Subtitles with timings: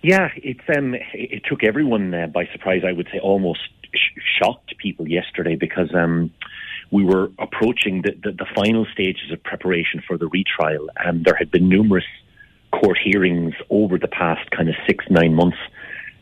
[0.00, 2.82] Yeah, it's um, it took everyone uh, by surprise.
[2.86, 3.60] I would say almost
[3.94, 6.30] sh- shocked people yesterday because um,
[6.90, 11.34] we were approaching the, the, the, final stages of preparation for the retrial, and there
[11.34, 12.04] had been numerous
[12.72, 15.58] court hearings over the past kind of six nine months,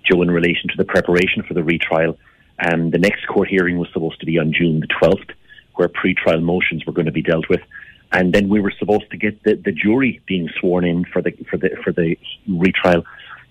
[0.04, 2.18] Joe, in relation to the preparation for the retrial.
[2.58, 5.30] And the next court hearing was supposed to be on June the twelfth,
[5.74, 7.60] where pre-trial motions were going to be dealt with.
[8.12, 11.32] And then we were supposed to get the, the jury being sworn in for the
[11.50, 12.16] for the for the
[12.48, 13.04] retrial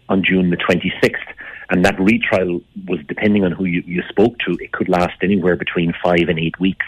[0.09, 1.16] on June the 26th.
[1.69, 5.55] And that retrial was, depending on who you, you spoke to, it could last anywhere
[5.55, 6.85] between five and eight weeks.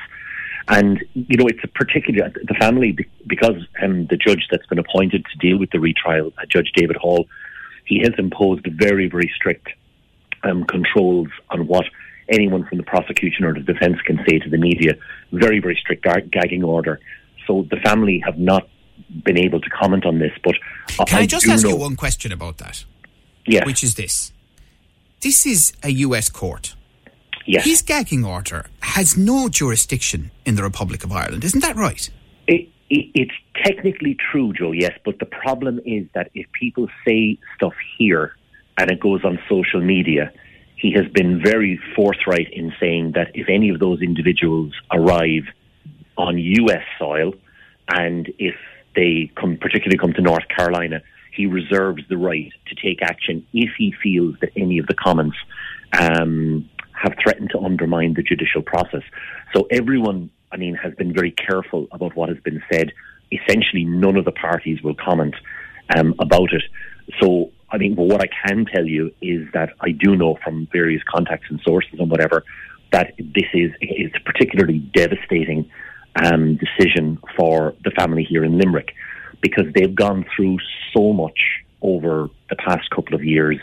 [0.67, 5.25] And, you know, it's a particular, the family, because um, the judge that's been appointed
[5.25, 7.27] to deal with the retrial, uh, Judge David Hall,
[7.85, 9.69] he has imposed very, very strict
[10.43, 11.85] um, controls on what
[12.29, 14.95] anyone from the prosecution or the defence can say to the media.
[15.31, 16.99] Very, very strict gagging order.
[17.47, 18.67] So the family have not
[19.23, 20.33] been able to comment on this.
[20.43, 20.55] But
[21.07, 22.83] can I, I just ask you one question about that?
[23.45, 23.65] Yeah.
[23.65, 24.33] Which is this.
[25.21, 26.75] This is a US court.
[27.45, 27.63] Yes.
[27.65, 32.09] His gagging order has no jurisdiction in the Republic of Ireland, isn't that right?
[32.45, 33.31] It, it, it's
[33.63, 38.35] technically true, Joe, yes, but the problem is that if people say stuff here
[38.77, 40.31] and it goes on social media,
[40.75, 45.43] he has been very forthright in saying that if any of those individuals arrive
[46.17, 47.33] on US soil
[47.87, 48.55] and if
[48.95, 51.01] they come, particularly come to North Carolina,
[51.37, 55.37] he reserves the right to take action if he feels that any of the comments
[55.97, 59.03] um, have threatened to undermine the judicial process.
[59.55, 62.91] So everyone, I mean, has been very careful about what has been said.
[63.31, 65.35] Essentially, none of the parties will comment
[65.95, 66.63] um, about it.
[67.21, 71.03] So, I mean, what I can tell you is that I do know from various
[71.03, 72.43] contacts and sources and whatever
[72.91, 75.69] that this is it's a particularly devastating
[76.15, 78.93] um, decision for the family here in Limerick
[79.41, 80.57] because they've gone through
[80.93, 81.39] so much
[81.81, 83.57] over the past couple of years.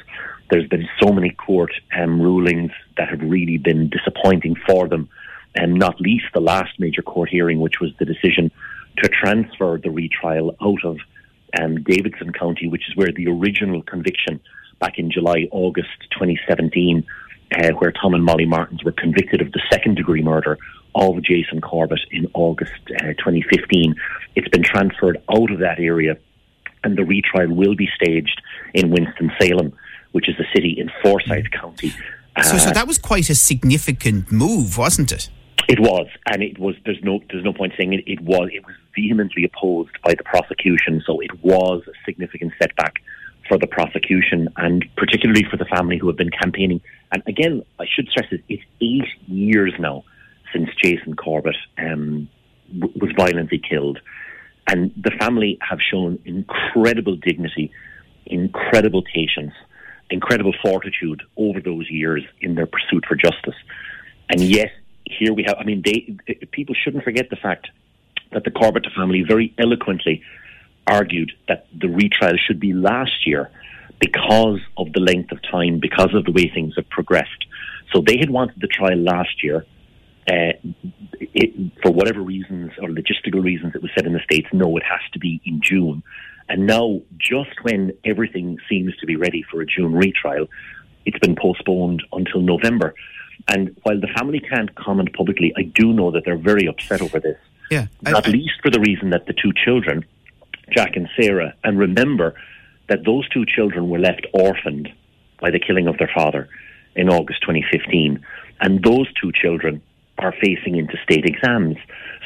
[0.50, 5.08] There's been so many court um, rulings that have really been disappointing for them,
[5.54, 8.50] and not least the last major court hearing, which was the decision
[8.98, 10.98] to transfer the retrial out of
[11.60, 14.41] um, Davidson County, which is where the original conviction
[14.80, 17.04] back in July, August 2017,
[17.52, 20.58] uh, where Tom and Molly Martens were convicted of the second degree murder
[20.94, 23.94] of Jason Corbett in August uh, 2015.
[24.34, 26.17] It's been transferred out of that area,
[26.83, 28.41] and the retrial will be staged
[28.72, 29.72] in Winston-Salem,
[30.12, 31.93] which is a city in Forsyth County.
[32.43, 35.31] So, so uh, that was quite a significant move, wasn't it?
[35.69, 36.75] It was, and it was.
[36.84, 38.05] There's no, there's no point saying it.
[38.06, 38.50] It was.
[38.53, 42.95] It was vehemently opposed by the prosecution, so it was a significant setback
[43.49, 46.81] for the prosecution and particularly for the family who have been campaigning.
[47.12, 50.05] And again, I should stress it, it's eight years now
[50.53, 52.28] since Jason Corbett um,
[52.78, 54.01] w- was violently killed.
[54.66, 57.70] And the family have shown incredible dignity,
[58.26, 59.52] incredible patience,
[60.10, 63.56] incredible fortitude over those years in their pursuit for justice.
[64.30, 64.70] And yet,
[65.06, 66.16] here we have, I mean, they,
[66.50, 67.69] people shouldn't forget the fact
[68.32, 70.22] that the Corbett family very eloquently
[70.86, 73.50] argued that the retrial should be last year
[74.00, 77.47] because of the length of time, because of the way things have progressed.
[77.92, 79.64] So they had wanted the trial last year.
[80.26, 80.52] Uh,
[81.20, 84.82] it, for whatever reasons or logistical reasons, it was said in the States, no, it
[84.82, 86.03] has to be in June.
[86.48, 90.48] And now, just when everything seems to be ready for a June retrial,
[91.04, 92.94] it's been postponed until November.
[93.48, 97.20] And while the family can't comment publicly, I do know that they're very upset over
[97.20, 97.38] this.
[97.70, 100.04] Yeah, not I, least for the reason that the two children,
[100.70, 102.34] Jack and Sarah, and remember
[102.88, 104.92] that those two children were left orphaned
[105.41, 106.48] by the killing of their father
[106.94, 108.24] in August 2015.
[108.60, 109.82] And those two children
[110.19, 111.77] are facing into state exams.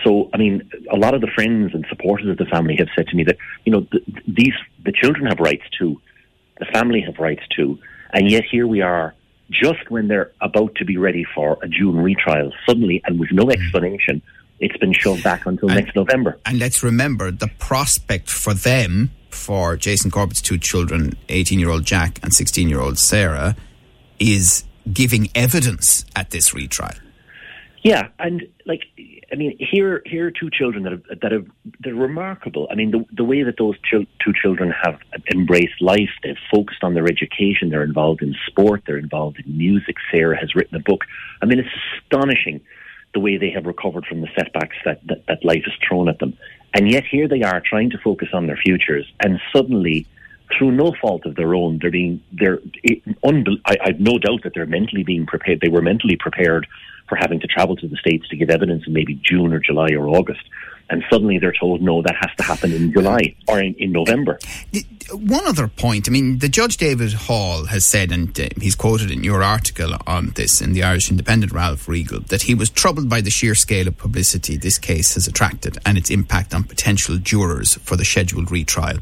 [0.05, 3.09] So, I mean, a lot of the friends and supporters of the family have said
[3.09, 4.55] to me that, you know, th- these,
[4.85, 6.01] the children have rights too.
[6.59, 7.79] The family have rights too.
[8.13, 9.15] And yet here we are,
[9.51, 13.47] just when they're about to be ready for a June retrial, suddenly and with no
[13.47, 13.53] mm.
[13.53, 14.23] explanation,
[14.61, 16.39] it's been shoved back until and, next November.
[16.45, 21.85] And let's remember the prospect for them, for Jason Corbett's two children, 18 year old
[21.85, 23.57] Jack and 16 year old Sarah,
[24.19, 26.99] is giving evidence at this retrial.
[27.83, 28.83] Yeah, and like
[29.33, 31.47] I mean, here here are two children that have, that have
[31.81, 32.67] they're remarkable.
[32.71, 34.99] I mean, the the way that those two children have
[35.33, 39.97] embraced life, they've focused on their education, they're involved in sport, they're involved in music.
[40.11, 41.05] Sarah has written a book.
[41.41, 41.69] I mean, it's
[42.03, 42.61] astonishing
[43.15, 46.19] the way they have recovered from the setbacks that, that, that life has thrown at
[46.19, 46.37] them.
[46.75, 50.07] And yet here they are trying to focus on their futures, and suddenly
[50.57, 52.59] through no fault of their own, they're being they're.
[52.83, 55.61] It, unbe- I, I've no doubt that they're mentally being prepared.
[55.61, 56.67] They were mentally prepared
[57.09, 59.89] for having to travel to the States to give evidence in maybe June or July
[59.93, 60.43] or August.
[60.91, 64.39] And suddenly they're told, no, that has to happen in July or in, in November.
[65.13, 69.11] One other point, I mean, the Judge David Hall has said, and uh, he's quoted
[69.11, 73.09] in your article on this in the Irish Independent, Ralph Riegel, that he was troubled
[73.09, 77.19] by the sheer scale of publicity this case has attracted and its impact on potential
[77.19, 78.99] jurors for the scheduled retrial.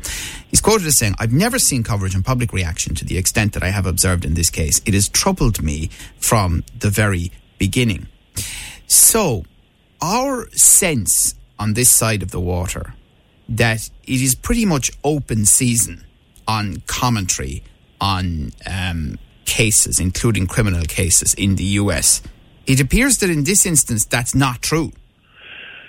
[0.49, 3.62] He's quoted as saying, I've never seen coverage and public reaction to the extent that
[3.62, 4.81] I have observed in this case.
[4.87, 8.08] It has troubled me from the very beginning.
[8.87, 9.44] So,
[10.00, 12.94] our sense on this side of the water
[13.49, 16.05] that it is pretty much open season
[16.47, 17.62] on commentary
[18.00, 22.23] on um, cases, including criminal cases in the US.
[22.67, 24.93] It appears that in this instance, that's not true.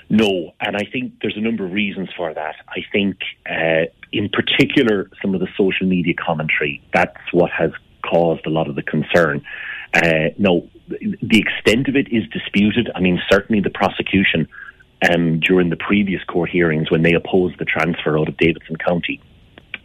[0.10, 2.56] No, and I think there's a number of reasons for that.
[2.70, 3.18] I think,
[3.50, 7.72] uh, in particular, some of the social media commentary, that's what has
[8.10, 9.44] caused a lot of the concern.
[9.94, 12.90] Uh, no, the extent of it is disputed.
[12.96, 14.48] I mean, certainly the prosecution
[15.10, 19.22] um, during the previous court hearings when they opposed the transfer out of Davidson County,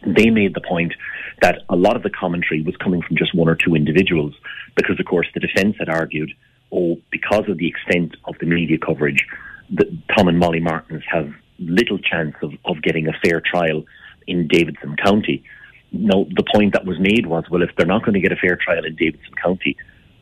[0.05, 0.93] they made the point
[1.41, 4.33] that a lot of the commentary was coming from just one or two individuals
[4.75, 6.31] because, of course, the defence had argued,
[6.71, 9.25] oh, because of the extent of the media coverage,
[9.71, 13.83] that Tom and Molly Martens have little chance of, of getting a fair trial
[14.27, 15.43] in Davidson County.
[15.93, 18.35] No, the point that was made was, well, if they're not going to get a
[18.35, 19.77] fair trial in Davidson County,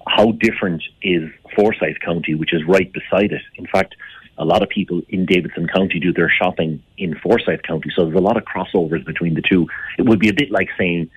[0.05, 3.41] how different is Forsyth County, which is right beside it?
[3.55, 3.95] In fact,
[4.37, 8.17] a lot of people in Davidson County do their shopping in Forsyth County, so there's
[8.17, 9.67] a lot of crossovers between the two.
[9.97, 11.09] It would be a bit like saying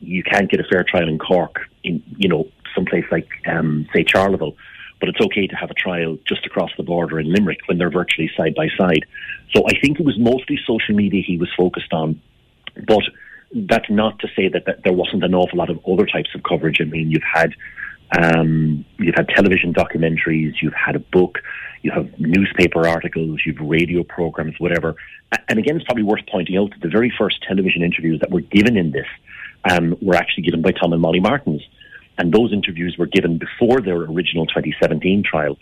[0.00, 4.04] you can't get a fair trial in Cork, in you know someplace like um, say
[4.04, 4.56] Charleville,
[5.00, 7.90] but it's okay to have a trial just across the border in Limerick when they're
[7.90, 9.04] virtually side by side.
[9.54, 12.20] So I think it was mostly social media he was focused on,
[12.86, 13.02] but
[13.54, 16.42] that's not to say that, that there wasn't an awful lot of other types of
[16.42, 16.80] coverage.
[16.80, 17.54] I mean, you've had
[18.16, 21.38] um, you've had television documentaries, you've had a book,
[21.82, 24.96] you have newspaper articles, you've radio programs, whatever.
[25.48, 28.42] And again, it's probably worth pointing out that the very first television interviews that were
[28.42, 29.06] given in this
[29.70, 31.62] um, were actually given by Tom and Molly Martens.
[32.18, 35.56] And those interviews were given before their original 2017 trial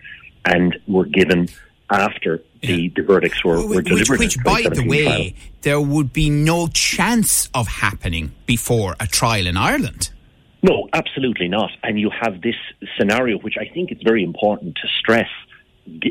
[0.45, 1.49] and were given
[1.91, 2.91] after the, yeah.
[2.95, 4.19] the verdicts were, were delivered.
[4.19, 5.31] Which, which by the way, trial.
[5.63, 10.11] there would be no chance of happening before a trial in Ireland.
[10.63, 11.71] No, absolutely not.
[11.83, 12.57] And you have this
[12.99, 15.29] scenario, which I think it's very important to stress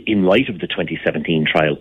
[0.07, 1.77] in light of the 2017 trial.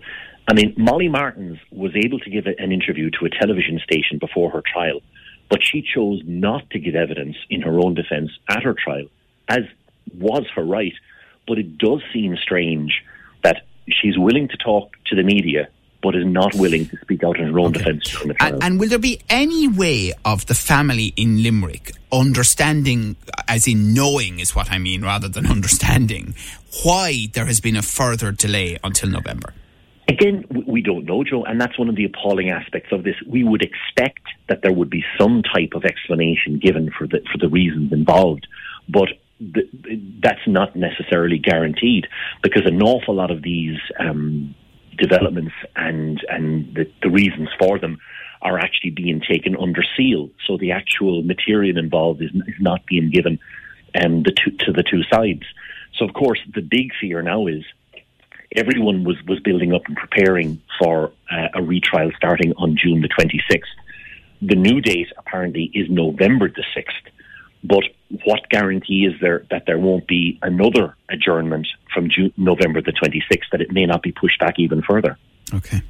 [0.47, 4.51] I mean, Molly Martens was able to give an interview to a television station before
[4.51, 5.01] her trial,
[5.49, 9.05] but she chose not to give evidence in her own defence at her trial,
[9.47, 9.61] as
[10.17, 10.93] was her right.
[11.47, 13.03] But it does seem strange
[13.43, 15.69] that she's willing to talk to the media
[16.01, 17.79] but is not willing to speak out in her own okay.
[17.79, 18.53] defence during the trial.
[18.53, 23.15] And, and, will there be any way of the family in Limerick understanding,
[23.47, 26.35] as in knowing is what I mean, rather than understanding,
[26.83, 29.53] why there has been a further delay until November?
[30.07, 33.15] Again, we don't know, Joe, and that's one of the appalling aspects of this.
[33.27, 37.37] We would expect that there would be some type of explanation given for the for
[37.37, 38.47] the reasons involved,
[38.87, 39.09] but
[39.39, 39.69] the,
[40.21, 42.07] that's not necessarily guaranteed
[42.43, 44.53] because an awful lot of these um,
[44.97, 47.99] developments and and the, the reasons for them
[48.41, 50.29] are actually being taken under seal.
[50.47, 53.39] So the actual material involved is, is not being given
[54.01, 55.43] um, the two, to the two sides.
[55.97, 57.63] So of course the big fear now is
[58.55, 63.09] everyone was, was building up and preparing for uh, a retrial starting on June the
[63.09, 63.63] 26th.
[64.41, 67.11] The new date apparently is November the 6th.
[67.63, 67.83] But
[68.25, 73.49] what guarantee is there that there won't be another adjournment from June, November the 26th,
[73.51, 75.17] that it may not be pushed back even further?
[75.53, 75.81] Okay.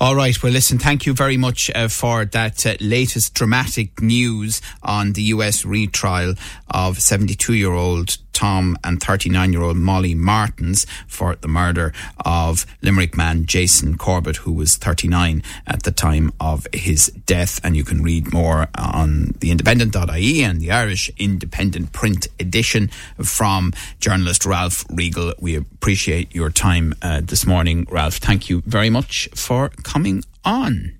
[0.00, 0.40] All right.
[0.42, 5.22] Well, listen, thank you very much uh, for that uh, latest dramatic news on the
[5.34, 6.34] US retrial
[6.70, 11.92] of 72 year old Tom and 39 year old Molly Martens for the murder
[12.24, 17.58] of Limerick man Jason Corbett, who was 39 at the time of his death.
[17.64, 23.72] And you can read more on the independent.ie and the Irish Independent print edition from
[23.98, 25.34] journalist Ralph Riegel.
[25.40, 28.18] We appreciate your time uh, this morning, Ralph.
[28.18, 30.92] Thank you very much for coming on.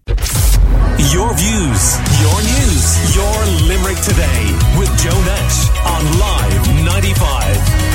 [1.12, 1.82] Your views,
[2.24, 3.36] your news, your
[3.68, 4.42] Limerick today
[4.78, 7.87] with Joe Nash on Live 95.